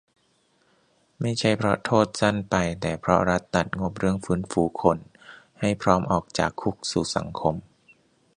[1.21, 4.97] ไม่ใช่เพราะโทษสั้นไป แต่เพราะรัฐตัดงบเรื่องฟื้นฟูคน
[5.59, 7.55] ให้พร้อมออกจากคุกสู่สังคม